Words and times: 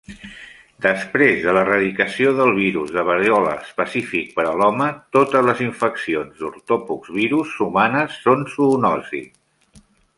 Després 0.85 1.43
de 1.47 1.51
l'eradicació 1.57 2.31
del 2.39 2.53
virus 2.61 2.93
de 2.95 3.03
variola 3.11 3.51
específic 3.67 4.33
per 4.39 4.47
a 4.47 4.55
l'home, 4.63 4.87
totes 5.19 5.47
les 5.51 5.61
infeccions 5.69 6.41
d'Ortopoxvirus 6.43 7.53
humanes 7.67 8.17
són 8.29 8.45
zoonosis. 8.57 9.83